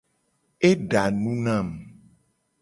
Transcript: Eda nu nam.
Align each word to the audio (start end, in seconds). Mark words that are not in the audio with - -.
Eda 0.69 1.03
nu 1.21 1.33
nam. 1.45 1.67